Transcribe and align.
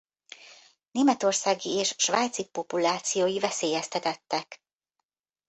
Németországi 0.91 1.69
és 1.69 1.95
svájci 1.97 2.45
populációi 2.49 3.39
veszélyeztetettek. 3.39 4.61